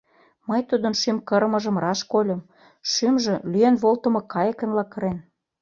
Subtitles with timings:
[0.49, 2.41] Мый тудын шӱм кырымыжым раш кольым—
[2.91, 5.17] шӱмжӧ лӱен волтымо кайыкынла кырен.